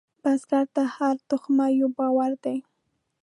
بزګر 0.23 0.65
ته 0.75 0.83
هره 0.95 1.21
تخم 1.29 1.57
یو 1.79 1.89
باور 1.97 2.31
دی 2.43 2.57